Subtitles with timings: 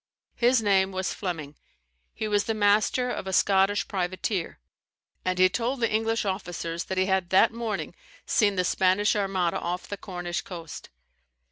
[0.33, 1.57] His name was Fleming;
[2.11, 4.57] he was the master of a Scotch privateer;
[5.23, 7.93] and he told the English officers that he had that morning
[8.25, 10.89] seen the Spanish Armada off the Cornish coast.